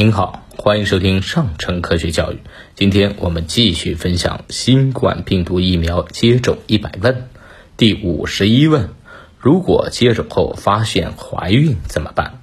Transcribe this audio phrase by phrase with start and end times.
[0.00, 2.38] 您好，欢迎收听上城科学教育。
[2.74, 7.28] 今天我们继续分享新冠病毒疫苗接种一百问，
[7.76, 8.88] 第五十一问：
[9.38, 12.40] 如果接种后发现怀孕怎么办？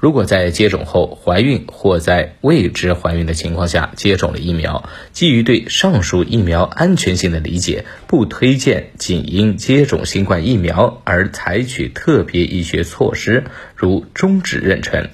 [0.00, 13.44] 如果在接种后怀孕或在未知怀孕的情况下接种了疫苗，基于对上述疫苗安全性的理解，不推荐仅因接种新冠疫苗而采取特别医学措施，
[13.76, 15.10] 如终止妊娠。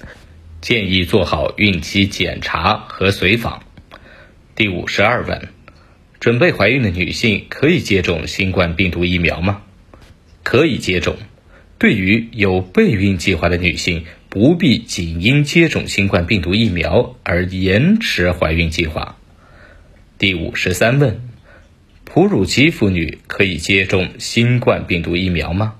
[0.65, 3.61] 建议做好孕期检查和随访。
[4.55, 5.49] 第五十二问：
[6.19, 9.61] 准备怀孕的女性可以接种新冠病毒疫苗吗？
[10.41, 11.17] 可以接种。
[11.77, 19.17] 对于有备孕计划的女性，不必仅因接种新冠病毒疫苗而延迟怀孕计划。
[20.17, 21.29] 第五十三问：
[22.05, 25.75] 哺乳期妇女可以接种新冠病毒疫苗吗？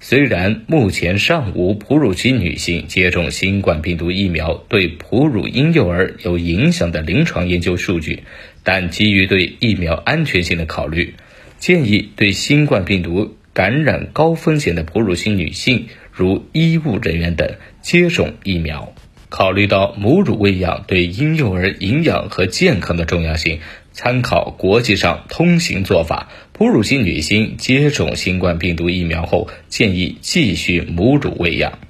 [0.00, 8.22] 虽然目前尚无哺乳期女性接种新冠病毒疫苗对哺乳婴幼儿有影响的临床研究数据，
[8.62, 11.14] 但基于对疫苗安全性的考虑，
[11.58, 18.94] 建议对新冠病毒感染高风险的哺乳期女性，如医务人员等接种疫苗。
[19.28, 23.58] 考虑到母乳喂养对婴幼儿营养和健康的重要性。
[24.00, 31.80] 参考国际上通行做法，哺乳期女性接种新冠病毒疫苗后，建议继续母乳喂养。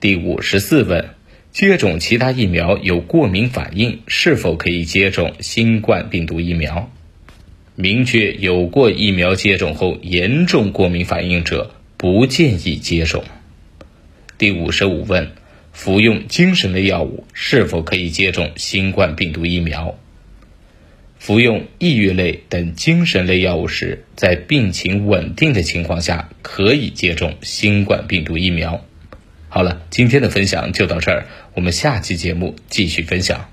[0.00, 1.10] 第五十四问：
[1.52, 6.90] 接种其他疫苗有过敏反应，是否可以接种新冠病毒疫苗？
[7.74, 13.22] 明确有过疫苗接种后严重过敏反应者，不建议接种。
[14.38, 15.32] 第五十五问：
[15.74, 19.98] 服用精神类药物是否可以接种新冠病毒疫苗？
[21.18, 28.84] 服用抑郁类等精神类药物时，在病情稳定的情况下，可以接种新冠病毒疫苗。
[29.48, 33.50] 好了，今天的分享就到这儿，我们下期节目继续分享。